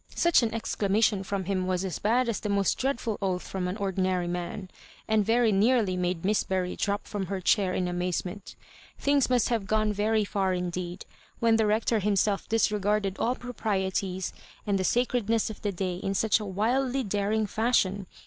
[0.15, 3.77] Such an exclamation from him was as bad as the most dreadful oaHi from an
[3.77, 4.71] ordinary man,
[5.07, 8.55] and very nearly made Miss Bury drop from her diair in amazement
[8.97, 11.05] Things must have gone very £Eur indeed,
[11.39, 14.33] when the Rector himse§ disreg8^*ded all proprieties
[14.65, 18.07] and the sa credness of the day in such a wildly daring fash ion.